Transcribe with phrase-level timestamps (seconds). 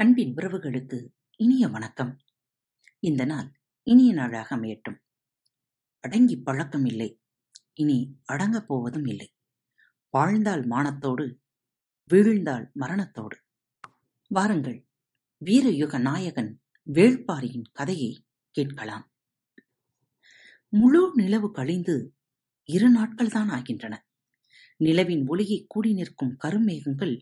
[0.00, 2.18] அன்பின் உறவுகளுக்கு இனிய வணக்கம்.
[2.98, 4.98] இந்த நாள் இனிய நாளாக அமையட்டும்.
[6.00, 7.20] அடங்கி பழக்கம் இல்லை.
[7.72, 9.34] இனி அடங்கப் போவதும் இல்லை.
[10.10, 11.34] வாழ்ந்தால் மானத்தோடு
[12.12, 13.42] வீழ்ந்தால் மரணத்தோடு.
[14.28, 14.86] வாருங்கள்
[15.44, 16.62] வீரயுக நாயகன்
[16.92, 19.12] வேள்பாரியின் கதையை கேட்கலாம்.
[20.68, 22.16] முழு நிலவு கழிந்து
[22.64, 24.06] இரு நாட்கள்தான் ஆகின்றன.
[24.76, 27.20] நிலவின் ஒளியை கூடி நிற்கும் கருமேகங்கள்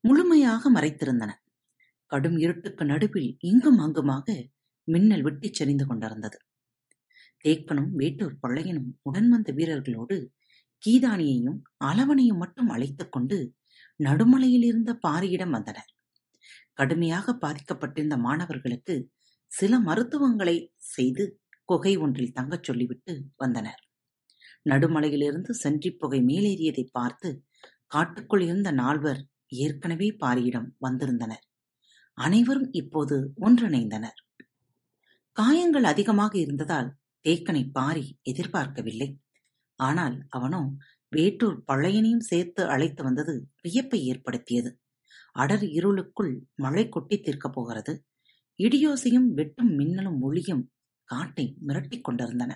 [0.00, 1.42] முழுமையாக மறைத்திருந்தன.
[2.06, 4.26] கடும் இருட்டுக்கு நடுவில் இங்கும் அங்குமாக
[4.88, 6.38] மின்னல் வெட்டிச் செறிந்து கொண்டிருந்தது.
[7.44, 10.16] தேக்கனும் வேட்டூர் பழையனும் உடன் வந்த வீரர்களோடு
[10.82, 13.38] கீதானியையும் அளவனையும் மட்டும் அழைத்துக் கொண்டு
[14.04, 15.90] நடுமலையில் இருந்த பாரியிடம் வந்தனர்.
[16.72, 19.10] கடுமையாக பாதிக்கப்பட்டிருந்த மாணவர்களுக்கு
[19.52, 21.24] சில மருத்துவங்களை செய்து
[21.64, 23.80] குகை ஒன்றில் தங்கச் சொல்லிவிட்டு வந்தனர்.
[24.70, 27.44] நடுமலையிலிருந்து சென்றி புகை மேலேறியதை பார்த்து
[27.86, 31.44] காட்டுக்குள் இருந்த நால்வர் ஏற்கனவே பாரியிடம் வந்திருந்தனர்.
[32.18, 34.18] அனைவரும் இப்போது ஒன்றிணைந்தனர்.
[35.32, 39.08] காயங்கள் அதிகமாக இருந்ததால் தேக்கனை பாரி எதிர்பார்க்கவில்லை.
[39.76, 40.62] ஆனால் அவனோ
[41.16, 44.70] வேட்டூர் பழையனையும் சேர்த்து அழைத்து வந்தது வியப்பை ஏற்படுத்தியது.
[45.32, 48.04] அடர் இருளுக்குள் மழை கொட்டி தீர்க்கப் போகிறது.
[48.58, 50.72] இடியோசையும் வெட்டும் மின்னலும் ஒளியும்
[51.04, 52.52] காட்டை மிரட்டிக் கொண்டிருந்தன.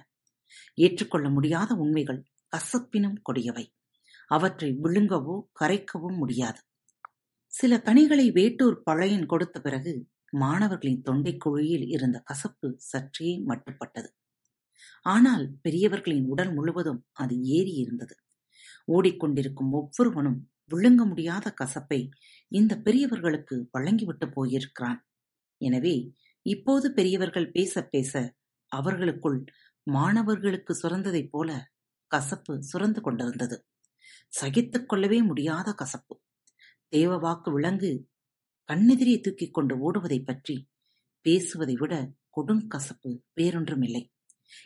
[0.75, 2.21] ஏற்றுக்கொள்ள முடியாத உண்மைகள்
[2.53, 3.65] கசப்பினும் கொடியவை.
[4.27, 6.61] அவற்றை விழுங்கவோ கரைக்கவும் முடியாது.
[7.59, 9.93] சில பணிகளை வேட்டூர் பழையன் கொடுத்த பிறகு
[10.33, 14.11] மாணவர்களின் தொண்டைக் குழியில் இருந்த கசப்பு சற்றே மட்டுப்பட்டது.
[15.07, 18.15] ஆனால் பெரியவர்களின் உடல் முழுவதும் அது ஏறி இருந்தது.
[18.93, 20.39] ஓடிக்கொண்டிருக்கும் ஒவ்வொருவனும்
[20.71, 22.01] விழுங்க முடியாத கசப்பை
[22.53, 25.01] இந்த பெரியவர்களுக்கு வழங்கிவிட்டு போயிருக்கிறான்.
[25.61, 25.97] எனவே
[26.47, 28.13] இப்போது பெரியவர்கள் பேச பேச
[28.73, 29.45] அவர்களுக்குள்
[29.87, 31.51] மாணவர்களுக்கு சுரந்ததைப் போல
[32.11, 33.57] கசப்பு சுரந்து கொண்டிருந்தது.
[34.33, 36.15] சகித்துக் கொள்ளவே முடியாத கசப்பு.
[36.97, 38.09] தேவவாக்கு விலங்கு
[38.73, 40.69] கண்ணெதிரே தூக்கிக் கொண்டு ஓடுவதைப் பற்றி
[41.21, 44.09] பேசுவதை விட கொடுங்கசப்பு வேறொன்றுமில்லை.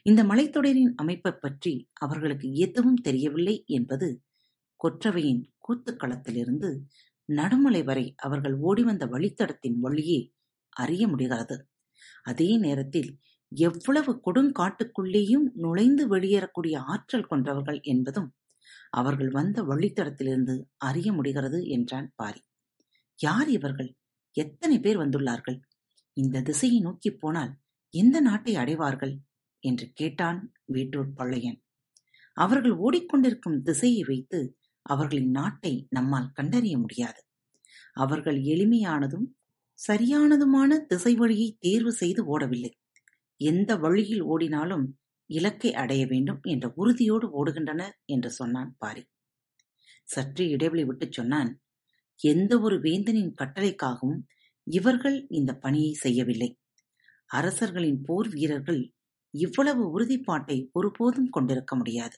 [0.03, 4.23] இந்த மலைத்தொடரின் அமைப்பைப் பற்றி அவர்களுக்கு எதுவும் தெரியவில்லை என்பது
[4.85, 6.71] கொற்றவையின் கூத்துக்களத்திலிருந்து
[7.33, 10.33] நடுமலை வரை அவர்கள் ஓடிவந்த வழித்தடத்தின் வழியே
[10.69, 11.69] அறிய முடிகிறது.
[12.23, 13.19] அதே நேரத்தில்
[13.49, 18.35] எவ்வளவு கொடுங்காட்டுக்குள்ளேயும் நுழைந்து வெளியேறக்கூடிய ஆற்றல் கொண்டவர்கள் என்பதும்
[18.93, 22.43] அவர்கள் வந்த வழித்தடத்திலிருந்து அறிய முடிகிறது என்றான் பாரி.
[23.19, 23.95] யார் இவர்கள்?
[24.33, 25.61] எத்தனை பேர் வந்துள்ளார்கள்?
[26.13, 27.53] இந்த திசையை நோக்கிப் போனால்
[27.91, 29.15] எந்த நாட்டை அடைவார்கள்?
[29.59, 31.63] என்று கேட்டான் வேட்டூர் பள்ளையன்.
[32.33, 37.23] அவர்கள் ஓடிக்கொண்டிருக்கும் திசையை வைத்து அவர்களின் நாட்டை நம்மால் கண்டறிய முடியாது.
[37.93, 39.27] அவர்கள் எளிமையானதும்
[39.89, 42.73] சரியானதுமான திசை வழியை தேர்வு செய்து ஓடவில்லை.
[43.37, 44.87] எந்த வழியில் ஓடினாலும்
[45.33, 49.03] இலக்கை அடைய வேண்டும் என்ற உறுதியோடு ஓடுகின்றனர் என்று சொன்னான் பாரி.
[50.09, 51.51] சற்று இடைவெளி விட்டுச் சொன்னான்
[52.21, 54.21] எந்த ஒரு வேந்தனின் கட்டளைக்காகவும்
[54.67, 56.51] இவர்கள் இந்த பணியை செய்யவில்லை.
[57.31, 58.83] அரசர்களின் போர் வீரர்கள்
[59.35, 62.17] இவ்வளவு உறுதிப்பாட்டை ஒருபோதும் கொண்டிருக்க முடியாது.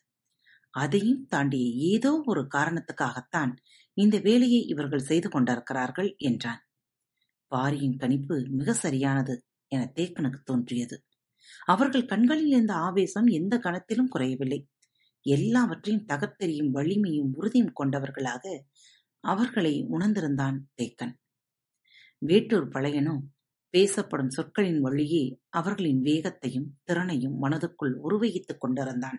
[0.75, 3.53] அதையும் தாண்டிய ஏதோ ஒரு காரணத்துக்காகத்தான்
[3.97, 6.63] இந்த வேலையை இவர்கள் செய்து கொண்டிருக்கிறார்கள் என்றான்.
[7.53, 9.35] பாரியின் கணிப்பு மிக சரியானது
[9.73, 10.97] என தேக்கனுக்கு தோன்றியது.
[11.65, 14.61] அவர்கள் கண்களில் இருந்த ஆவேசம் எந்த கணத்திலும் குறையவில்லை.
[15.27, 18.45] எல்லாவற்றையும் தகர்த்தெறியும் வலிமையும் உறுதியும் கொண்டவர்களாக
[19.25, 21.15] அவர்களை உணர்ந்திருந்தான் தேக்கன்.
[22.23, 23.23] வேட்டூர் பழையனும்
[23.75, 29.19] பேசப்படும் சொற்களின் வழியே அவர்களின் வேகத்தையும் திறனையும் மனதுக்குள் உருவகித்துக் கொண்டிருந்தான்.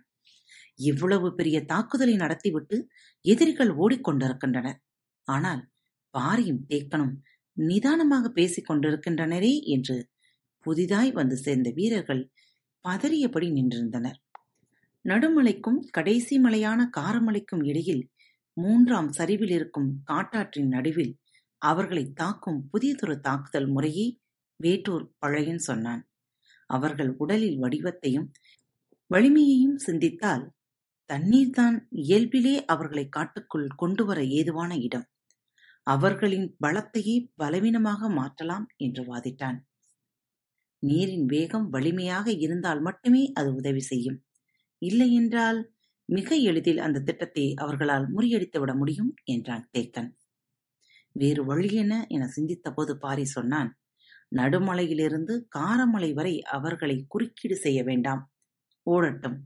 [0.81, 2.77] இவ்வளவு பெரிய தாக்குதலை நடத்திவிட்டு
[3.25, 4.79] எதிரிகள் ஓடிக்கொண்டிருக்கின்றனர்
[5.27, 5.61] ஆனால்
[6.13, 7.13] பாரியும் தேக்கனும்
[7.57, 9.97] நிதானமாக பேசிக் கொண்டிருக்கின்றனரே என்று
[10.65, 12.23] புதிதாய் வந்து சேர்ந்த வீரர்கள்
[12.85, 14.17] பதறியபடி நின்றிருந்தனர்.
[15.05, 18.03] நடுமலைக்கும் கடைசி மலையான காரமலைக்கும் இடையில்
[18.57, 21.13] மூன்றாம் சரிவில் இருக்கும் காட்டாற்றின் நடுவில்
[21.61, 24.07] அவர்களை தாக்கும் புதியதொரு தாக்குதல் முறையை
[24.59, 26.03] வேட்டூர் பழையன் சொன்னான்.
[26.69, 28.27] அவர்கள் உடலில் வடிவத்தையும்
[29.11, 30.45] வலிமையையும் சிந்தித்தால்
[31.09, 35.05] தண்ணீர்தான் இயல்பிலே அவர்களை காட்டுக்குள் கொண்டு வர ஏதுவான இடம்.
[35.87, 39.59] அவர்களின் பலத்தையே பலவீனமாக மாற்றலாம் என்று வாதிட்டான்.
[40.85, 44.25] நீரின் வேகம் வலிமையாக இருந்தால் மட்டுமே அது உதவி செய்யும்.
[44.77, 45.73] இல்லையென்றால்
[46.05, 50.09] மிக எளிதில் அந்த திட்டத்தை அவர்களால் முறியடித்து விட முடியும் என்றான் தேக்கன்.
[51.11, 53.79] வேறு வழி என சிந்தித்தபோது பாரி சொன்னான்.
[54.35, 58.33] நடுமலையிலிருந்து காரமலை வரை அவர்களை குறுக்கீடு செய்ய வேண்டாம்.
[58.91, 59.37] ஓடட்டும்.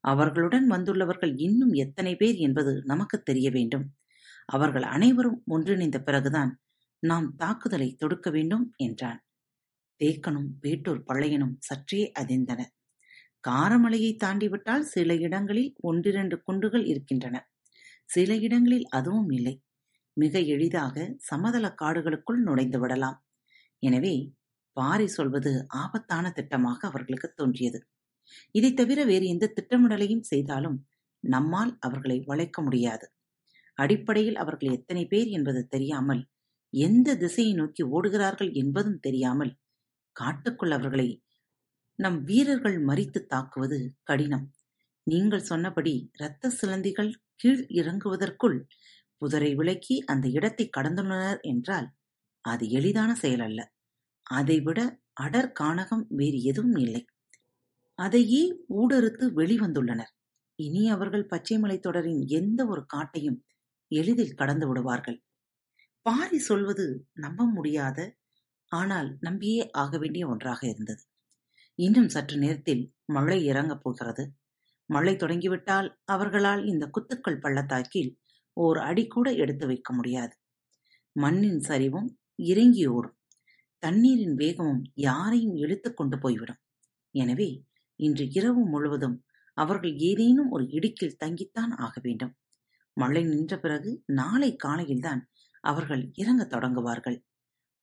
[0.00, 3.96] அவர்களுடன் வந்துள்ளவர்கள் இன்னும் எத்தனை பேர் என்பது நமக்கு தெரிய வேண்டும்.
[4.44, 6.60] அவர்கள் அனைவரும் ஒன்றிணைந்த பிறகுதான்
[6.98, 9.25] நாம் தாக்குதலை தொடுக்க வேண்டும் என்றான்.
[10.00, 12.72] தேக்கனும் வேட்டூர் பழையனும் சற்றே அதிர்ந்தனர்
[13.44, 17.36] காரமலையை தாண்டிவிட்டால் சில இடங்களில் ஒன்றிரண்டு குண்டுகள் இருக்கின்றன.
[18.08, 19.54] சில இடங்களில் அதுவும் இல்லை.
[20.16, 20.96] மிக எளிதாக
[21.30, 23.18] சமதள காடுகளுக்குள் நுழைந்து விடலாம்.
[23.82, 24.14] எனவே
[24.76, 27.78] பாரி சொல்வது ஆபத்தான திட்டமாக அவர்களுக்கு தோன்றியது.
[28.54, 30.78] இதைத் தவிர வேறு எந்த திட்டமிடலையும் செய்தாலும்
[31.24, 33.06] நம்மால் அவர்களை வளைக்க முடியாது.
[33.78, 36.22] அடிப்படையில் அவர்கள் எத்தனை பேர் என்பது தெரியாமல்
[36.72, 39.52] எந்த திசையை நோக்கி ஓடுகிறார்கள் என்பதும் தெரியாமல்
[40.16, 41.08] காட்டுக்குள் அவர்களை
[41.98, 44.46] நம் வீரர்கள் மறித்து தாக்குவது கடினம்.
[45.06, 48.58] நீங்கள் சொன்னபடி இரத்த சிலந்திகள் கீழ் இறங்குவதற்குள்
[49.22, 51.88] புதரை விலக்கி அந்த இடத்தை கடந்துள்ளனர் என்றால்
[52.44, 53.60] அது எளிதான செயல் அல்ல
[54.26, 54.80] அதைவிட
[55.20, 57.02] அடர் காணகம் வேறு எதுவும் இல்லை.
[57.98, 58.42] அதையே
[58.80, 60.12] ஊடறுத்து வெளிவந்துள்ளனர்.
[60.58, 63.38] இனி அவர்கள் பச்சைமலை தொடரின் எந்த ஒரு காட்டையும்
[63.90, 65.18] எளிதில் கடந்து விடுவார்கள்.
[66.06, 67.98] பாரி சொல்வது நம்ப முடியாத
[68.68, 71.02] ஆனால் நம்பியே ஆக வேண்டிய ஒன்றாக இருந்தது.
[71.74, 74.32] இன்னும் சற்று நேரத்தில் மழை இறங்கப் போகிறது.
[74.84, 78.18] மழை தொடங்கிவிட்டால் அவர்களால் இந்த குத்துக்கள் பள்ளத்தாக்கில்
[78.52, 80.34] ஓர் அடி கூட எடுத்து வைக்க முடியாது.
[81.12, 83.16] மண்ணின் சரிவும் இறங்கி ஓடும்
[83.78, 86.60] தண்ணீரின் வேகமும் யாரையும் இழுத்து கொண்டு போய்விடும்.
[87.10, 87.64] எனவே
[87.96, 89.24] இன்று இரவு முழுவதும்
[89.54, 92.36] அவர்கள் ஏதேனும் ஒரு இடுக்கில் தங்கித்தான் ஆக வேண்டும்.
[92.92, 95.30] மழை நின்ற பிறகு நாளை காலையில்தான்
[95.60, 97.25] அவர்கள் இறங்கத் தொடங்குவார்கள்.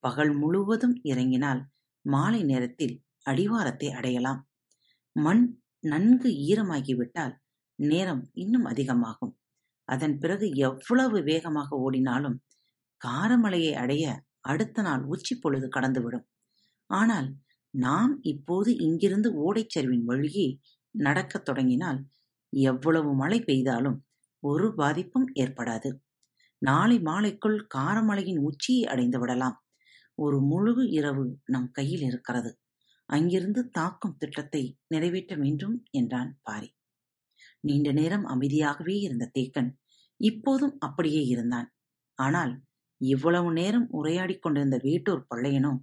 [0.03, 1.61] பகல் முழுவதும் இறங்கினால்
[2.05, 4.41] மாலை நேரத்தில் அடிவாரத்தை அடையலாம்.
[5.15, 5.43] மண்
[5.83, 7.33] நன்கு ஈரமாகிவிட்டால்
[7.79, 9.33] நேரம் இன்னும் அதிகமாகும்.
[9.87, 12.37] அதன் பிறகு எவ்வளவு வேகமாக ஓடினாலும்
[13.01, 14.03] காரமலையை அடைய
[14.41, 16.25] அடுத்த நாள் உச்சி பொழுது கடந்துவிடும்.
[16.89, 17.27] ஆனால்
[17.73, 20.47] நாம் இப்போது இங்கிருந்து ஓடைச்சரிவின் வழியே
[20.95, 21.99] நடக்கத் தொடங்கினால்
[22.53, 23.97] எவ்வளவு மழை பெய்தாலும்
[24.43, 25.89] ஒரு பாதிப்பும் ஏற்படாது.
[26.61, 29.57] நாளை மாலைக்குள் காரமலையின் உச்சியை அடைந்து விடலாம்.
[30.15, 32.59] ஒரு முழு இரவு நம் கையில் இருக்கிறது.
[33.05, 36.75] அங்கிருந்து தாக்கும் திட்டத்தை நிறைவேற்ற வேண்டும் என்றான் பாரி.
[37.59, 39.71] நீண்ட நேரம் அமைதியாகவே இருந்த தேக்கன்
[40.17, 41.73] இப்போதும் அப்படியே இருந்தான்.
[42.15, 42.63] ஆனால்
[42.97, 45.77] இவ்வளவு நேரம் உரையாடிக் கொண்டிருந்த வேட்டூர் பள்ளையனோ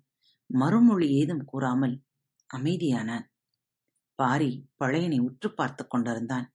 [0.46, 2.02] மறுமொழி ஏதும் கூறாமல்
[2.56, 3.24] அமைதியானான்.
[4.14, 6.54] பாரி பழையனை உற்று பார்த்து கொண்டிருந்தான்.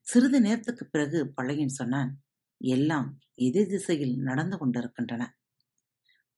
[0.00, 2.22] சிறிது நேரத்துக்குப் பிறகு பழையன் சொன்னான்
[2.56, 5.38] எல்லாம் எதிர் திசையில் நடந்து கொண்டிருக்கின்றன.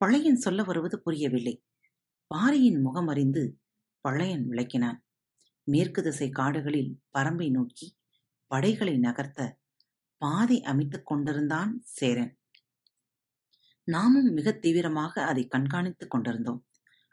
[0.01, 1.63] பழையன் சொல்ல வருவது புரியவில்லை.
[2.27, 3.59] பாரியின் முகம் அறிந்து
[4.01, 4.99] பழையன் விளக்கினான்.
[5.63, 7.97] மேற்கு திசை காடுகளில் பரம்பை நோக்கி
[8.47, 9.57] படைகளை நகர்த்த
[10.17, 12.39] பாதை அமைத்துக் கொண்டிருந்தான் சேரன்.
[13.85, 16.61] நாமும் மிக தீவிரமாக அதை கண்காணித்துக் கொண்டிருந்தோம்.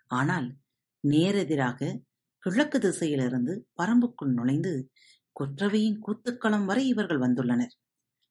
[0.08, 0.58] ஆனால்
[1.04, 2.02] நேரெதிராக
[2.40, 4.92] கிழக்கு திசையிலிருந்து பரம்புக்குள் நுழைந்து
[5.36, 7.74] குற்றவையின் கூத்துக்களம் வரை இவர்கள் வந்துள்ளனர்.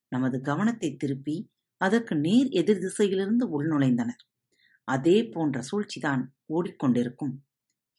[0.09, 4.23] நமது கவனத்தை திருப்பி அதற்கு நேர் எதிர் திசையிலிருந்து உள்நுழைந்தனர்.
[4.89, 7.35] அதே போன்ற சூழ்ச்சிதான் ஓடிக்கொண்டிருக்கும்.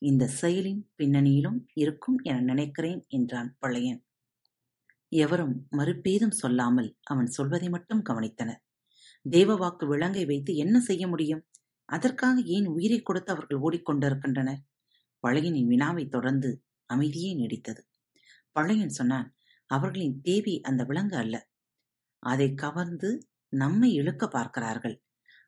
[0.01, 4.05] இந்த செயலின் பின்னணியிலும் இருக்கும் என நினைக்கிறேன் என்றான் பழையன்.
[5.11, 8.61] எவரும் மறுபேதும் சொல்லாமல் அவன் சொல்வதை மட்டும் கவனித்தனர்.
[9.29, 11.43] தேவவாக்கு விலங்கை வைத்து என்ன செய்ய முடியும்?
[11.85, 14.61] அதற்காக ஏன் உயிரை கொடுத்து அவர்கள் ஓடிக்கொண்டிருக்கின்றனர்?
[15.27, 17.81] பழையனின் வினாவை தொடர்ந்து அமைதியே நீடித்தது.
[18.51, 21.35] பழையன் சொன்னான் அவர்களின் தேவி அந்த விலங்கு அல்ல.
[22.19, 25.03] அதை கவர்ந்து நம்மை இழுக்க பார்க்கிறார்கள்.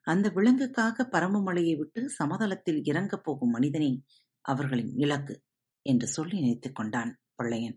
[0.06, 4.02] அந்த விலங்குக்காக பரமமலையை விட்டு சமதளத்தில் இறங்கப் போகும் மனிதனே
[4.40, 5.42] அவர்களின் இலக்கு
[5.82, 7.76] என்று சொல்லி நினைத்துக் கொண்டான் பிள்ளையன்.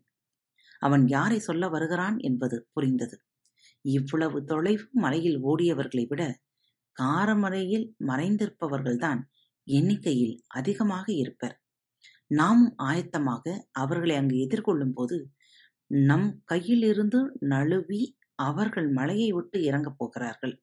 [0.80, 3.16] அவன் யாரை சொல்ல வருகிறான் என்பது புரிந்தது.
[3.86, 6.40] இவ்வளவு தொலைவு மலையில் ஓடியவர்களை விட
[6.98, 9.22] காரமலையில் மறைந்திருப்பவர்கள்தான்
[9.68, 11.56] எண்ணிக்கையில் அதிகமாக இருப்பர்.
[12.28, 15.18] நாமும் ஆயத்தமாக அவர்களை அங்கு எதிர்கொள்ளும் போது
[15.92, 18.02] நம் கையிலிருந்து நழுவி
[18.36, 20.56] அவர்கள் மலையை விட்டு இறங்கப் போகிறார்கள்.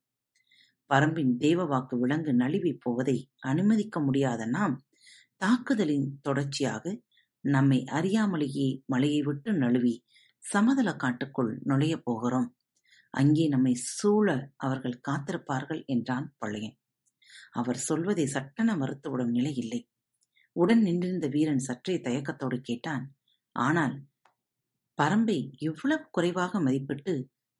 [0.91, 4.77] பரம்பின் தேவவாக்கு விலங்கு நழுவிப் போவதை அனுமதிக்க முடியாத நாம்
[5.41, 6.85] தாக்குதலின் தொடர்ச்சியாக
[7.45, 9.95] நம்மை அறியாமலேயே மலையை விட்டு நழுவி
[10.45, 12.49] சமதள காட்டுக்குள் நுழையப் போகிறோம்.
[13.15, 14.27] அங்கே நம்மை சூழ
[14.57, 16.77] அவர்கள் காத்திருப்பார்கள் என்றான் பழையன்.
[17.53, 19.81] அவர் சொல்வதை சட்டென மறுத்துவிடும் நிலை இல்லை.
[20.57, 23.05] உடன் நின்றிருந்த வீரன் சற்றே தயக்கத்தோடு கேட்டான்
[23.57, 23.97] ஆனால்
[24.99, 27.15] பரம்பை இவ்வளவு குறைவாக மதிப்பிட்டு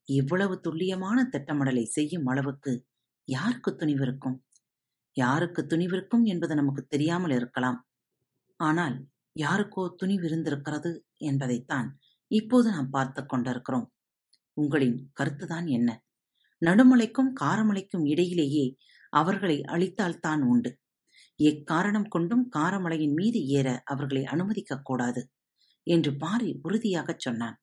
[0.09, 2.73] இவ்வளவு துல்லியமான திட்டமிடலை செய்யும் அளவுக்கு
[3.29, 4.39] யாருக்கு துணிவிருக்கும்
[5.13, 7.89] யாருக்கு துணிவிருக்கும் என்பது நமக்கு தெரியாமல் இருக்கலாம்.
[8.57, 9.07] ஆனால்
[9.41, 11.99] யாருக்கோ துணிவிருந்திருக்கிறது என்பதைத்தான்
[12.31, 13.93] இப்போது நாம் பார்த்து கொண்டிருக்கிறோம்.
[14.53, 16.05] உங்களின் கருத்துதான் என்ன?
[16.67, 18.77] நடுமலைக்கும் காரமலைக்கும் இடையிலேயே
[19.11, 20.81] அவர்களை அழித்தால்தான் உண்டு.
[21.43, 25.31] எக்காரணம் கொண்டும் காரமலையின் மீது ஏற அவர்களை அனுமதிக்கக் கூடாது
[25.83, 27.63] என்று பாரி உறுதியாகச் சொன்னான்.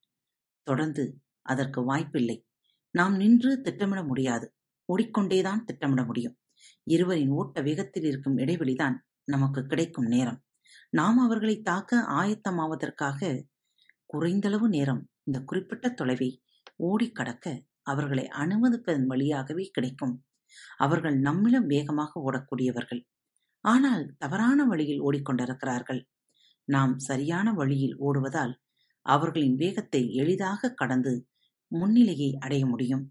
[0.64, 2.48] தொடர்ந்து அதற்கு வாய்ப்பில்லை.
[2.92, 4.56] நாம் நின்று திட்டமிட முடியாது.
[4.94, 6.36] ஓடிக்கொண்டேதான் திட்டமிட முடியும்.
[6.88, 10.40] இருவரின் ஓட்ட வேகத்தில் இருக்கும் இடைவெளிதான் நமக்கு கிடைக்கும் நேரம்.
[10.90, 13.20] நாம் அவர்களை தாக்க ஆயத்தமாவதற்காக
[14.06, 16.30] குறைந்தளவு நேரம் இந்த குறிப்பிட்ட தொலைவை
[16.76, 17.46] ஓடி கடக்க
[17.82, 20.14] அவர்களை அனுமதிப்பதன் வழியாகவே கிடைக்கும்.
[20.78, 23.02] அவர்கள் நம்மிடம் வேகமாக ஓடக்கூடியவர்கள்.
[23.66, 26.02] ஆனால் தவறான வழியில் ஓடிக்கொண்டிருக்கிறார்கள்.
[26.68, 28.54] நாம் சரியான வழியில் ஓடுவதால்
[29.06, 31.14] அவர்களின் வேகத்தை எளிதாக கடந்து
[31.72, 33.04] முன்னிலையை அடைய முடியும்.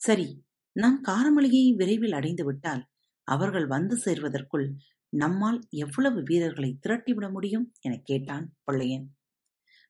[0.00, 0.28] சரி
[0.76, 2.86] நாம் காரமலையை விரைவில் அடைந்து விட்டால்
[3.24, 4.74] அவர்கள் வந்து சேர்வதற்குள்
[5.08, 9.16] நம்மால் எவ்வளவு வீரர்களை திரட்டிவிட முடியும் எனக் கேட்டான் பள்ளையன்.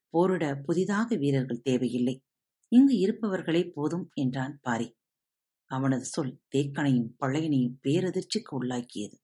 [0.08, 2.22] போரிட புதிதாக வீரர்கள் தேவையில்லை.
[2.68, 4.96] இங்கு இருப்பவர்களே போதும் என்றான் பாரி.
[5.70, 9.16] அவனது சொல் தேக்கனையும் பழையனையும் பேரதிர்ச்சிக்கு உள்ளாக்கியது.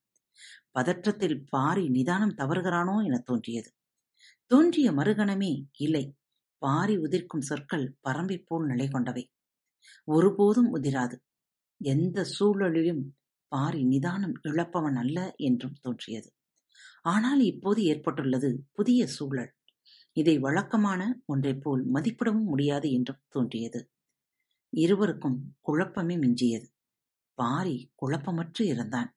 [0.75, 3.73] பதற்றத்தில் பாரி நிதானம் தவறுகிறானோ என தோன்றியது.
[4.47, 6.17] தோன்றிய மறுகணமே இல்லை.
[6.59, 9.31] பாரி உதிர்க்கும் சொற்கள் பரம்பை போல் நிலை கொண்டவை
[10.05, 11.17] ஒருபோதும் உதிராது.
[11.81, 13.15] எந்த சூழலிலும்
[13.49, 16.33] பாரி நிதானம் இழப்பவன் அல்ல என்றும் தோன்றியது.
[17.03, 19.55] ஆனால் இப்போது ஏற்பட்டுள்ளது புதிய சூழல்.
[20.13, 23.91] இதை வழக்கமான ஒன்றைப் போல் மதிப்பிடவும் முடியாது என்றும் தோன்றியது.
[24.71, 26.69] இருவருக்கும் குழப்பமே மிஞ்சியது.
[27.35, 29.17] பாரி குழப்பமற்று இருந்தான்.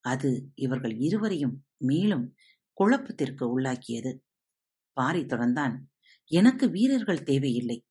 [0.00, 2.34] அது இவர்கள் இருவரையும் மேலும்
[2.72, 4.12] குழப்பத்திற்கு உள்ளாக்கியது.
[4.92, 5.74] பாரி தொடர்ந்தான்
[6.30, 7.84] எனக்கு வீரர்கள் தேவையில்லை.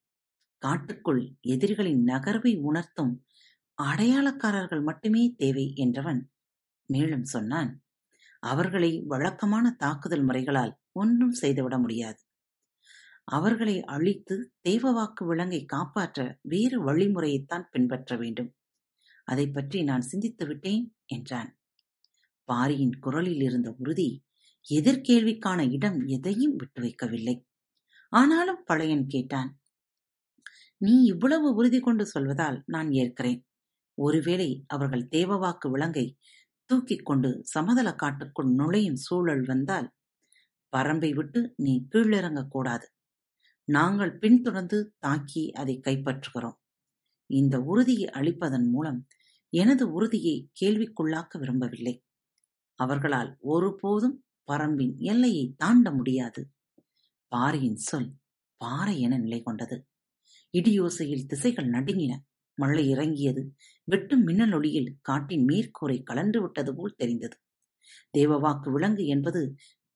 [0.57, 3.24] காட்டுக்குள் எதிரிகளின் நகர்வை உணர்த்தும்
[3.77, 6.21] அடையாளக்காரர்கள் மட்டுமே தேவை என்றவன்
[6.89, 7.71] மேலும் சொன்னான்
[8.43, 12.19] அவர்களை வழக்கமான தாக்குதல் முறைகளால் ஒன்றும் செய்துவிட முடியாது.
[13.27, 14.35] அவர்களை அழித்து
[14.69, 18.51] தேவவாக்கு விலங்கை காப்பாற்ற வேறு வழிமுறையைத்தான் பின்பற்ற வேண்டும்.
[19.27, 21.49] அதை பற்றி நான் சிந்தித்து விட்டேன் என்றான்.
[22.49, 24.09] பாரியின் குரலில் இருந்த உறுதி
[24.65, 27.35] எதிர்கேள்விக்கான இடம் எதையும் விட்டு வைக்கவில்லை.
[28.13, 29.51] ஆனாலும் பழையன் கேட்டான்
[30.81, 33.41] நீ இவ்வளவு உறுதி கொண்டு சொல்வதால் நான் ஏற்கிறேன்.
[33.95, 36.17] ஒருவேளை அவர்கள் தேவவாக்கு விலங்கை
[36.65, 39.93] தூக்கிக் கொண்டு சமதள காட்டுக்குள் நுழையும் சூழல் வந்தால்
[40.77, 42.85] பரம்பை விட்டு நீ கீழிறங்கக்கூடாது
[43.67, 46.57] நாங்கள் பின்தொடர்ந்து தாக்கி அதை கைப்பற்றுகிறோம்.
[47.25, 49.07] இந்த உறுதியை அளிப்பதன் மூலம்
[49.49, 52.03] எனது உறுதியை கேள்விக்குள்ளாக்க விரும்பவில்லை.
[52.79, 56.51] அவர்களால் ஒருபோதும் பரம்பின் எல்லையை தாண்ட முடியாது.
[57.27, 58.11] பாரியின் சொல்
[58.57, 59.87] பாறை என நிலை கொண்டது
[60.57, 62.13] இடியோசையில் திசைகள் நடுங்கின.
[62.55, 63.41] மழை இறங்கியது.
[63.83, 67.37] வெட்டும் மின்னலொளியில் காட்டின் மேற்கூரை கலன்று விட்டது போல் தெரிந்தது.
[68.17, 69.41] தேவவாக்கு விலங்கு என்பது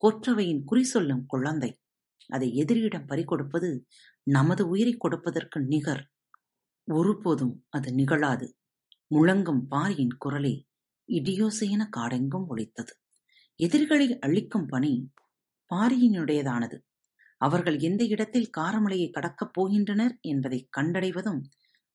[0.02, 1.72] கொற்றவையின் குறி சொல்லும் குழந்தை
[2.28, 3.70] அதை எதிரியிடம் பறிகொடுப்பது
[4.24, 6.04] நமது உயிரை கொடுப்பதற்கு நிகர்.
[6.88, 8.48] ஒருபோதும் அது நிகழாது.
[9.16, 10.56] முழங்கும் பாரியின் குரலே
[11.10, 12.94] இடியோசையென காடெங்கும் ஒழித்தது
[13.60, 15.12] எதிரிகளை அழிக்கும் பணி
[15.72, 16.78] பாரியினுடையதானது.
[17.42, 21.42] அவர்கள் எந்த இடத்தில் காரமலையை கடக்கப் போகின்றனர் என்பதை கண்டடைவதும்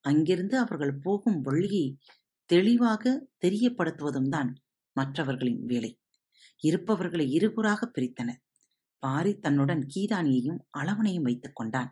[0.04, 1.98] அங்கிருந்து அவர்கள் போகும் வழியை
[2.44, 4.50] தெளிவாக தெரியப்படுத்துவதும் தான்
[4.96, 6.00] மற்றவர்களின் வேலை.
[6.60, 8.40] இருப்பவர்களை இருகுறாக பிரித்தனர்.
[8.98, 11.90] பாரி தன்னுடன் கீதானியையும் அளவனையும் வைத்துக் கொண்டான்.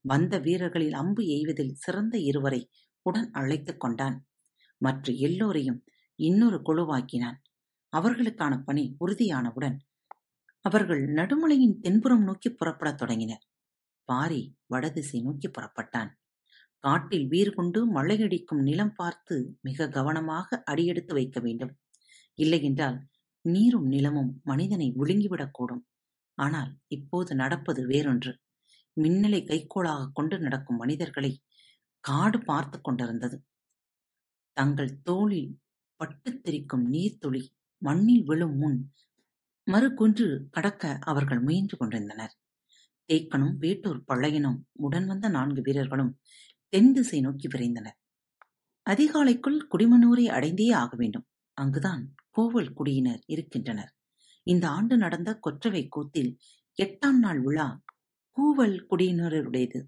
[0.00, 2.70] வந்த வீரர்களில் அம்பு எய்வதில் சிறந்த இருவரை
[3.02, 4.16] உடன் அழைத்துக் கொண்டான்.
[4.78, 7.38] மற்ற எல்லோரையும் இன்னொரு குழுவாக்கினான்.
[7.96, 9.76] அவர்களுக்கான பணி உறுதியானவுடன்
[10.64, 13.44] அவர்கள் நடுமலையின் தென்புறம் நோக்கி புறப்படத் தொடங்கினர்.
[14.04, 16.10] பாரி வடதிசை நோக்கி புறப்பட்டான்.
[16.84, 21.72] காட்டில் வீர் கொண்டு மழையடிக்கும் நிலம் பார்த்து மிக கவனமாக அடியெடுத்து வைக்க வேண்டும்.
[22.38, 22.98] இல்லையென்றால்
[23.44, 25.82] நீரும் நிலமும் மனிதனை விழுங்கிவிடக்கூடும்
[26.38, 28.32] ஆனால் இப்போது நடப்பது வேறொன்று.
[28.96, 31.32] மின்னலை கைக்கோளாக கொண்டு நடக்கும் மனிதர்களை
[32.04, 33.36] காடு பார்த்து கொண்டிருந்தது.
[34.56, 35.50] தங்கள் தோளில்
[36.00, 37.42] பட்டுத் தெரிக்கும் நீர்த்துளி
[37.82, 38.78] மண்ணில் விழும் முன்
[39.66, 42.34] மறுகுன்று கடக்க அவர்கள் முயன்று கொண்டிருந்தனர்.
[43.08, 46.12] தேக்கனும் வேட்டூர் பழையனும் உடன் வந்த நான்கு வீரர்களும்
[46.72, 47.96] தென் திசை நோக்கி விரைந்தனர்.
[48.90, 51.26] அதிகாலைக்குள் குடிமனூரை அடைந்தே ஆக வேண்டும்.
[51.54, 53.94] அங்குதான் கோவல் குடியினர் இருக்கின்றனர்.
[54.42, 56.38] இந்த ஆண்டு நடந்த கொற்றவை கூத்தில்
[56.82, 57.80] எட்டாம் நாள் விழா
[58.36, 59.80] கூவல் குடியினருடையது.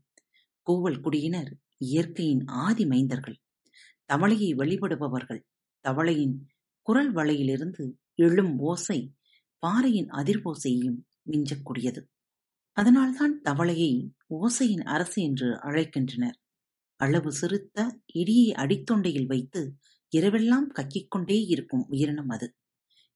[0.67, 3.39] கூவல் குடியினர் இயற்கையின் ஆதி மைந்தர்கள்.
[4.13, 5.43] தவளையை வழிபடுபவர்கள்.
[5.85, 6.37] தவளையின்
[6.83, 9.15] குரல் வலையிலிருந்து எழும் ஓசை
[9.59, 11.01] பாறையின் அதிர்வோசையையும்
[11.31, 12.03] மிஞ்சக்கூடியது.
[12.73, 16.39] அதனால்தான் தவளையை ஓசையின் அரசு என்று அழைக்கின்றனர்.
[16.97, 19.75] அளவு சிறுத்த இடியை அடித்தொண்டையில் வைத்து
[20.17, 22.55] இரவெல்லாம் கக்கிக்கொண்டே இருக்கும் உயிரினம் அது.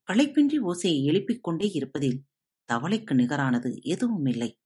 [0.08, 2.24] களைப்பின்றி ஓசையை எழுப்பிக் கொண்டே இருப்பதில்
[2.72, 4.60] தவளைக்கு நிகரானது எதுவும் இல்லை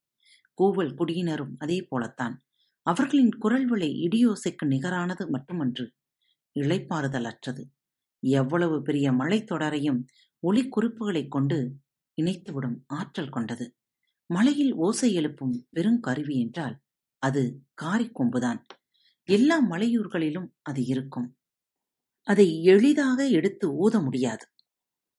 [0.59, 2.45] கூவல் குடியினரும் அதே போலத்தான்.
[2.87, 5.92] அவர்களின் குரல் விலை இடியோசைக்கு நிகரானது மட்டுமன்று
[6.61, 7.71] இளைப்பாறுதல் அற்றது
[8.23, 10.00] எவ்வளவு பெரிய மலைத்தொடரையும்
[10.42, 11.59] ஒளிக்குறிப்புகளைக் கொண்டு
[12.23, 13.76] இணைத்துவிடும் ஆற்றல் கொண்டது.
[14.31, 16.76] மலையில் ஓசை எழுப்பும் பெருங்கருவி என்றால்
[17.23, 17.42] அது
[17.83, 18.61] காரிக்கொம்புதான்
[19.28, 21.28] எல்லா மலையூர்களிலும் அது இருக்கும்.
[22.26, 24.44] அதை எளிதாக எடுத்து ஊத முடியாது.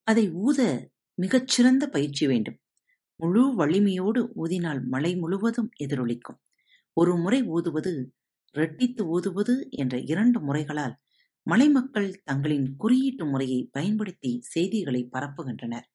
[0.02, 2.58] அதை ஊத மிகச்சிறந்த பயிற்சி வேண்டும்.
[3.16, 6.40] முழு வலிமையோடு ஊதினால் மலை முழுவதும் எதிரொலிக்கும்.
[6.92, 8.12] ஒரு முறை ஊதுவது
[8.54, 10.94] ரெட்டித்து ஊதுவது என்ற இரண்டு முறைகளால்
[11.42, 15.86] மலைமக்கள் தங்களின் குறியீட்டு முறையை பயன்படுத்தி செய்திகளை பரப்புகின்றனர்.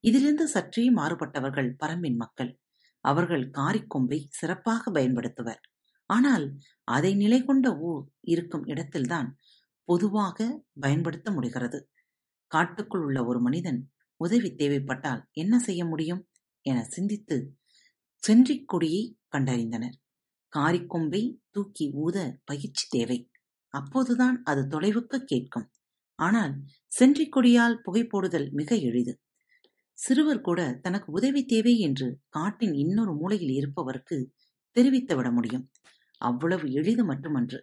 [0.00, 2.60] இதிலிருந்து சற்றே மாறுபட்டவர்கள் பரம்பின் மக்கள்.
[3.00, 5.60] அவர்கள் காரிக்கொம்பை சிறப்பாக பயன்படுத்துவர்.
[6.06, 9.38] ஆனால் அதை நிலை கொண்ட ஊர் இருக்கும் இடத்தில்தான்
[9.84, 11.90] பொதுவாக பயன்படுத்த முடிகிறது.
[12.46, 16.28] காட்டுக்குள் உள்ள ஒரு மனிதன் உதவி தேவைப்பட்டால் என்ன செய்ய முடியும்?
[16.60, 17.56] என சிந்தித்து
[18.22, 19.96] சென்றிக் கொடியை கண்டறிந்தனர்.
[20.56, 23.30] காரிக்கொம்பை தூக்கி ஊத பயிற்சி தேவை.
[23.68, 25.70] அப்போதுதான் அது தொலைவுக்கு கேட்கும்.
[26.18, 29.20] ஆனால் சென்றிக் கொடியால் புகை போடுதல் மிக எளிது.
[29.98, 34.16] சிறுவர் கூட தனக்கு உதவி தேவை என்று காட்டின் இன்னொரு மூலையில் இருப்பவருக்கு
[34.76, 35.70] தெரிவித்துவிட முடியும்.
[36.26, 37.58] அவ்வளவு எளிது மட்டுமன்று.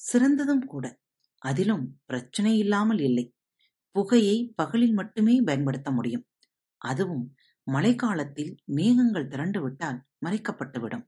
[0.00, 0.86] சிறந்ததும் கூட.
[1.42, 3.26] அதிலும் பிரச்சனை இல்லாமல் இல்லை.
[3.96, 6.24] புகையை பகலில் மட்டுமே பயன்படுத்த முடியும்.
[6.82, 7.24] அதுவும்
[7.66, 11.04] மழைக்காலத்தில் மேகங்கள் திரண்டுவிட்டால் மறைக்கப்பட்டுவிடும்.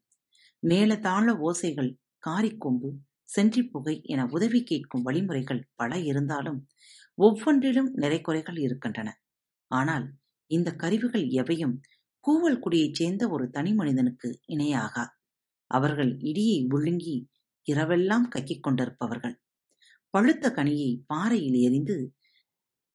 [0.63, 1.91] மேலதாள ஓசைகள்
[2.27, 2.91] காரிக்கொம்பு
[3.29, 6.61] சென்றிப்புகை என உதவி கேட்கும் வழிமுறைகள் பல இருந்தாலும்
[7.19, 9.09] ஒவ்வொன்றிலும் நிறைக்குறைகள் இருக்கின்றன.
[9.71, 10.07] ஆனால்
[10.51, 11.77] இந்த கருவிகள் எவையும்
[12.25, 15.05] கூவல் குடியைச் சேர்ந்த ஒரு தனி மனிதனுக்கு இணையாகா.
[15.67, 17.29] அவர்கள் இடியை விழுங்கி
[17.73, 19.35] இரவெல்லாம் கக்கிக் கொண்டிருப்பவர்கள்.
[20.11, 22.15] பழுத்த கனியை பாறையில் எரிந்து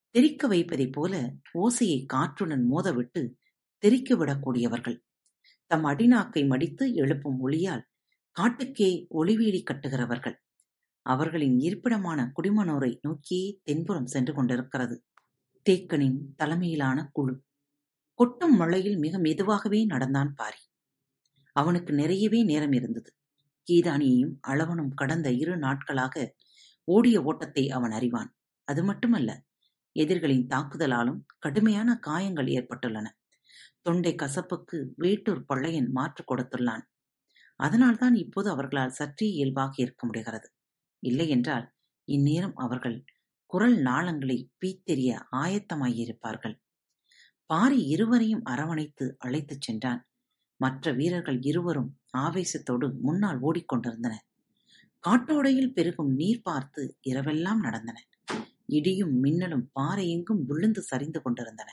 [0.10, 3.38] தெரிக்க வைப்பதைப் போல ஓசையை காற்றுடன் மோதவிட்டு
[3.78, 4.98] தெரிக்க விடக்கூடியவர்கள்.
[5.66, 7.84] தம் அடிநாக்கை மடித்து எழுப்பும் ஒளியால்
[8.32, 10.36] காட்டுக்கே ஒளிவீடி கட்டுகிறவர்கள்.
[11.02, 15.06] அவர்களின் இருப்பிடமான குடிமனோரை நோக்கியே தென்புறம் சென்று கொண்டிருக்கிறது.
[15.70, 17.44] தேக்கனின் தலைமையிலான குழு.
[18.14, 20.62] கொட்டும் மழையில் மிக மெதுவாகவே நடந்தான் பாரி.
[21.52, 23.16] அவனுக்கு நிறையவே நேரம் இருந்தது.
[23.68, 26.36] கீதானியையும் அளவனும் கடந்த இரு நாட்களாக
[26.84, 28.36] ஓடிய ஓட்டத்தை அவன் அறிவான்.
[28.64, 29.46] அது மட்டுமல்ல
[29.92, 33.08] எதிர்களின் தாக்குதலாலும் கடுமையான காயங்கள் ஏற்பட்டுள்ளன.
[33.82, 36.82] தொண்டை கசப்புக்கு வேட்டூர் பள்ளையன் மாற்று கொடுத்துள்ளான்.
[37.56, 40.48] அதனால்தான் இப்போது அவர்களால் சற்றே இயல்பாக இருக்க முடிகிறது.
[41.00, 43.04] இல்லையென்றால் இந்நேரம் அவர்கள்
[43.46, 46.56] குரல் நாளங்களை பீத்தெறிய ஆயத்தமாகியிருப்பார்கள்
[47.46, 50.11] பாரி இருவரையும் அரவணைத்து அழைத்துச் சென்றான்.
[50.64, 54.26] மற்ற வீரர்கள் இருவரும் ஆவேசத்தோடு முன்னால் ஓடிக்கொண்டிருந்தனர்.
[55.04, 57.98] காட்டோடையில் பெருகும் நீர் பார்த்து இரவெல்லாம் நடந்தன.
[58.66, 61.70] இடியும் மின்னலும் பாறை எங்கும் விழுந்து சரிந்து கொண்டிருந்தன.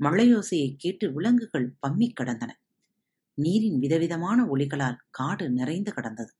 [0.00, 2.50] மழையோசையை கேட்டு விலங்குகள் பம்மி கடந்தன.
[3.38, 6.32] நீரின் விதவிதமான ஒளிகளால் காடு நிறைந்து கடந்தது.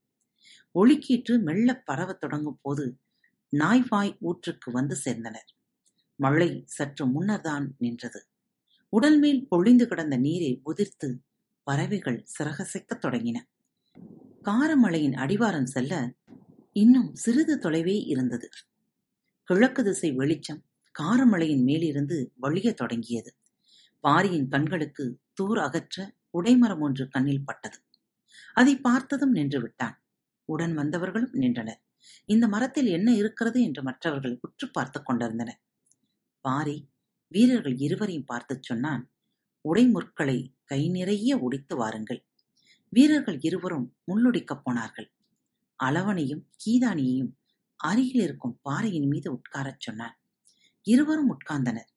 [0.75, 2.85] ஒளிக்கீற்று மெல்ல பரவத் தொடங்கும் போது
[3.53, 5.49] நாய்வாய் ஊற்றுக்கு வந்து சேர்ந்தனர்.
[6.19, 8.21] மழை சற்று முன்னர்தான் நின்றது.
[8.93, 11.09] உடல் மேல் பொழிந்து கிடந்த நீரை உதிர்த்து
[11.71, 13.39] பறவைகள் சிறகசைக்கத் தொடங்கின.
[14.43, 16.13] காரமலையின் அடிவாரம் செல்ல
[16.73, 18.49] இன்னும் சிறிது தொலைவே இருந்தது.
[19.43, 20.65] கிழக்கு திசை வெளிச்சம்
[20.99, 23.35] காரமலையின் மேலிருந்து வழியத் தொடங்கியது.
[23.99, 27.77] பாரியின் கண்களுக்கு தூர் அகற்ற உடைமரம் ஒன்று கண்ணில் பட்டது.
[28.53, 30.03] அதை பார்த்ததும் நின்று விட்டான்.
[30.45, 31.83] உடன் வந்தவர்களும் நின்றனர்.
[32.25, 35.61] இந்த மரத்தில் என்ன இருக்கிறது என்று மற்றவர்கள் உற்று பார்த்துக் கொண்டிருந்தனர்.
[36.41, 36.89] பாரி
[37.27, 39.11] வீரர்கள் இருவரையும் பார்த்துச் சொன்னான்
[39.73, 42.25] உடைமுற்களை கை நிறைய ஒடித்து வாருங்கள்.
[42.89, 45.11] வீரர்கள் இருவரும் முள்ளுடிக்கப் போனார்கள்.
[45.83, 47.31] அளவனையும் கீதானியையும்
[47.75, 50.15] அருகில் இருக்கும் பாறையின் மீது உட்காரச் சொன்னான்
[50.81, 51.89] இருவரும் உட்கார்ந்தனர்.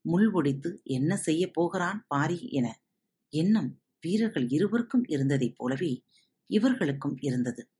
[0.00, 2.80] முள் ஒடித்து என்ன செய்ய போகிறான் பாரி என
[3.28, 6.04] எண்ணம் வீரர்கள் இருவருக்கும் இருந்ததைப் போலவே
[6.46, 7.70] இவர்களுக்கும் இருந்தது.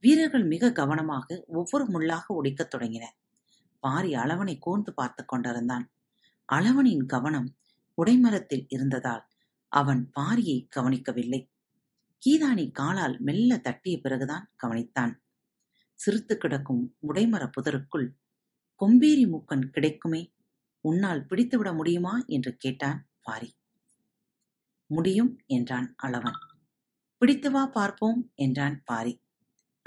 [0.00, 3.16] வீரர்கள் மிக கவனமாக ஒவ்வொரு முள்ளாக ஒடிக்கத் தொடங்கினர்.
[3.80, 5.92] பாரி அளவனை கூர்ந்து பார்த்து கொண்டிருந்தான்.
[6.44, 7.48] அளவனின் கவனம்
[7.98, 9.24] உடைமரத்தில் இருந்ததால்
[9.72, 11.50] அவன் பாரியை கவனிக்கவில்லை.
[12.22, 15.14] கீதானி காலால் மெல்ல தட்டிய பிறகுதான் கவனித்தான்.
[15.94, 18.08] சிரித்து கிடக்கும் உடைமர புதருக்குள்
[18.80, 20.34] கொம்பேரி மூக்கன் கிடைக்குமே
[20.80, 22.24] உன்னால் பிடித்துவிட முடியுமா?
[22.26, 23.56] என்று கேட்டான் பாரி.
[24.86, 26.38] முடியும் என்றான் அளவன்.
[27.16, 29.22] பிடித்து வா பார்ப்போம் என்றான் பாரி.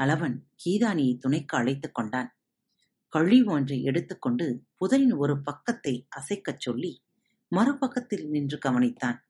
[0.03, 2.29] அளவன் கீதானியை துணைக்கு அழைத்துக் கொண்டான்.
[3.07, 7.03] கழி ஒன்றை எடுத்துக்கொண்டு புதரின் ஒரு பக்கத்தை அசைக்கச் சொல்லி
[7.55, 9.24] மறுபக்கத்தில் நின்று கவனித்தான்.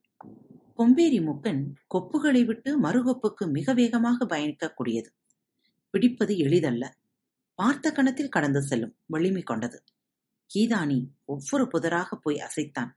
[0.77, 1.63] கொம்பேரி முக்கன்
[1.95, 5.05] கொப்புகளை விட்டு மறுகொப்புக்கு மிக வேகமாக பயணிக்கக்கூடியது.
[5.89, 6.97] பிடிப்பது எளிதல்ல.
[7.55, 9.83] பார்த்த கணத்தில் கடந்து செல்லும் வலிமை கொண்டது.
[10.55, 12.91] கீதானி ஒவ்வொரு புதராக போய் அசைத்தான்.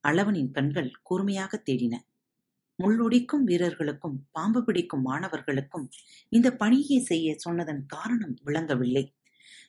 [0.00, 1.98] அளவனின் கண்கள் கூர்மையாக தேடின.
[2.82, 5.88] முள்ளொடிக்கும் வீரர்களுக்கும் பாம்பு பிடிக்கும் மாணவர்களுக்கும்
[6.28, 9.14] இந்த பணியை செய்ய சொன்னதன் காரணம் விளங்கவில்லை.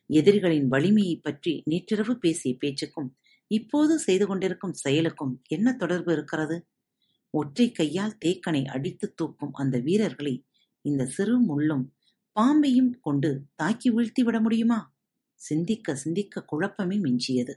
[0.08, 3.18] எதிரிகளின் வலிமையைப் பற்றி நேற்றிரவு பேசிய பேச்சுக்கும்
[3.48, 6.68] இப்போது செய்து கொண்டிருக்கும் செயலுக்கும் என்ன தொடர்பு இருக்கிறது?
[7.40, 10.36] ஒற்றை கையால் தேக்கனை அடித்து தூக்கும் அந்த வீரர்களை
[10.86, 11.86] இந்த சிறு முள்ளும்
[12.36, 14.80] பாம்பையும் கொண்டு தாக்கி வீழ்த்தி விட முடியுமா?
[15.42, 17.54] சிந்திக்க சிந்திக்க குழப்பமே மிஞ்சியது.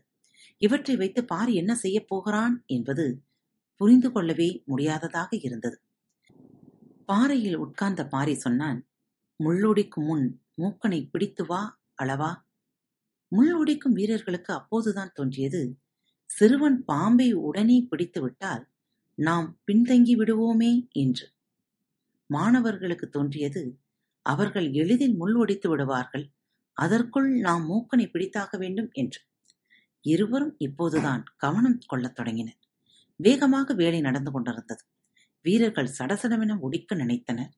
[0.58, 3.06] இவற்றை வைத்து பார் என்ன செய்யப் போகிறான் என்பது
[3.80, 5.76] புரிந்து கொள்ளவே முடியாததாக இருந்தது.
[7.04, 8.80] பாறையில் உட்கார்ந்த பாரி சொன்னான்
[9.40, 10.26] முள்ளொடிக்கு முன்
[10.62, 11.60] மூக்கனை பிடித்து வா
[12.02, 12.32] அளவா.
[13.32, 15.62] முள்ளொடிக்கும் வீரர்களுக்கு அப்போதுதான் தோன்றியது
[16.30, 18.64] சிறுவன் பாம்பை உடனே பிடித்து விட்டால்
[19.20, 21.32] நாம் பின்தங்கி விடுவோமே என்று.
[22.26, 23.78] மாணவர்களுக்கு தோன்றியது
[24.22, 26.30] அவர்கள் எளிதில் முள் ஒடித்து விடுவார்கள்
[26.72, 29.20] அதற்குள் நாம் மூக்கனை பிடித்தாக வேண்டும் என்று.
[30.00, 32.58] இருவரும் இப்போதுதான் கவனம் கொள்ளத் தொடங்கினர்.
[33.16, 34.84] வேகமாக வேலை நடந்து கொண்டிருந்தது.
[35.40, 37.52] வீரர்கள் சடசடமென ஒடிக்க நினைத்தனர்.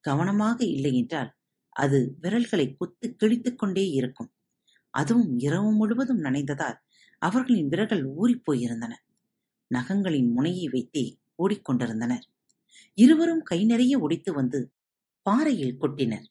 [0.00, 1.34] கவனமாக இல்லை என்றால்
[1.68, 4.32] அது விரல்களை குத்து கிழித்துக் கொண்டே இருக்கும்.
[4.90, 6.78] அதுவும் இரவு முழுவதும் நனைந்ததால்
[7.18, 8.92] அவர்களின் விரல்கள் ஊறிப் போயிருந்தன.
[9.70, 11.04] நகங்களின் முனையை வைத்தே
[11.38, 12.24] ஓடிக்கொண்டிருந்தனர்.
[12.98, 14.60] இருவரும் கை நிறைய ஒடித்து வந்து
[15.26, 16.26] பாறையில் கொட்டினர்.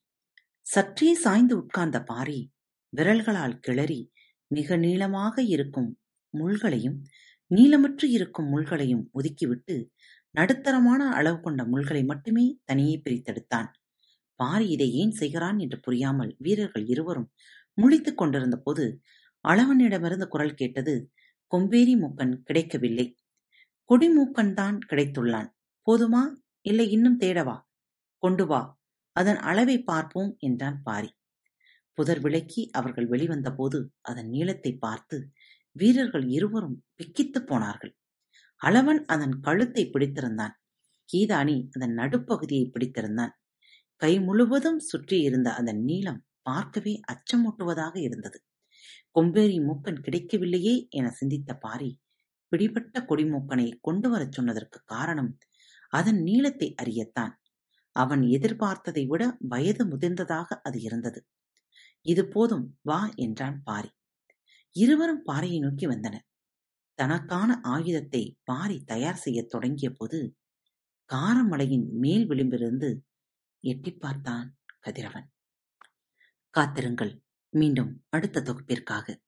[0.65, 2.39] சற்றே சாய்ந்து உட்கார்ந்த பாரி
[2.93, 4.01] விரல்களால் கிளறி
[4.47, 5.89] மிக நீளமாக இருக்கும்
[6.33, 6.97] முள்களையும்
[7.51, 9.75] நீளமற்று இருக்கும் முள்களையும் ஒதுக்கிவிட்டு
[10.35, 13.69] நடுத்தரமான அளவு கொண்ட முள்களை மட்டுமே தனியே பிரித்தெடுத்தான்.
[14.39, 17.29] பாரி இதை ஏன் செய்கிறான் என்று புரியாமல் வீரர்கள் இருவரும்
[17.81, 18.85] முழித்துக் கொண்டிருந்த போது
[19.45, 20.93] அளவனிடமிருந்து குரல் கேட்டது
[21.51, 23.07] கொம்பேரி மூக்கன் கிடைக்கவில்லை.
[23.89, 25.49] கொடிமூக்கன் தான் கிடைத்துள்ளான்.
[25.87, 26.23] போதுமா?
[26.61, 27.61] இல்லை இன்னும் தேடவா?
[28.23, 28.79] கொண்டு வா.
[29.15, 31.09] அதன் அளவை பார்ப்போம் என்றான் பாரி.
[31.93, 35.31] புதர் விளக்கி அவர்கள் வெளிவந்தபோது அதன் நீளத்தை பார்த்து
[35.71, 37.93] வீரர்கள் இருவரும் பிக்கித்துப் போனார்கள்.
[38.61, 40.55] அளவன் அதன் கழுத்தை பிடித்திருந்தான்.
[41.09, 43.33] கீதானி அதன் நடுப்பகுதியை பிடித்திருந்தான்.
[43.95, 48.39] கை முழுவதும் சுற்றி இருந்த அதன் நீளம் பார்க்கவே அச்சமூட்டுவதாக இருந்தது.
[49.15, 51.89] கொம்பேரி மூக்கன் கிடைக்கவில்லையே என சிந்தித்த பாரி
[52.47, 55.37] பிடிபட்ட கொடிமூக்கனை கொண்டு வரச் சொன்னதற்கு காரணம்
[55.89, 57.33] அதன் நீளத்தை அறியத்தான்.
[57.95, 61.27] அவன் எதிர்பார்த்ததை விட வயது முதிர்ந்ததாக அது இருந்தது.
[62.01, 63.89] இது போதும் வா என்றான் பாரி.
[64.75, 66.25] இருவரும் பாறையை நோக்கி வந்தனர்.
[66.93, 70.37] தனக்கான ஆயுதத்தை பாரி தயார் செய்யத் தொடங்கிய போது
[71.09, 72.89] காரமலையின் மேல் விளிம்பிலிருந்து
[73.63, 75.27] எட்டி பார்த்தான் கதிரவன்.
[76.49, 77.21] காத்திருங்கள்
[77.53, 79.21] மீண்டும் அடுத்த தொகுப்பிற்காக.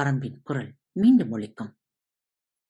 [0.00, 1.72] பரம்பின் குரல் மீண்டும் ஒழிக்கும்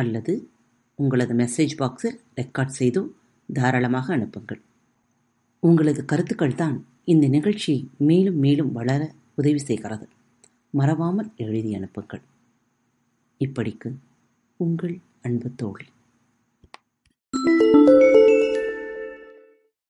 [0.00, 0.32] அல்லது
[0.98, 3.00] உங்களது மெசேஜ் பாக்ஸில் ரெக்கார்ட் செய்து
[3.48, 4.60] தாராளமாக அனுப்புங்கள்.
[5.62, 7.74] உங்களது கருத்துக்கள் தான் இந்த நிகழ்ச்சி
[8.08, 9.02] மேலும் மேலும் வளர
[9.34, 10.06] உதவி செய்கிறது.
[10.70, 12.22] மறவாமல் எழுதி அனுப்புங்கள்.
[13.40, 13.90] இப்படிக்கு
[14.60, 15.86] உங்கள் அன்பு தோழி.